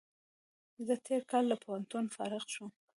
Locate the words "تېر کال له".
1.07-1.57